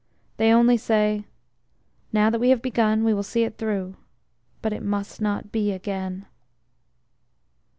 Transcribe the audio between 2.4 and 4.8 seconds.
have begun, we will see it through but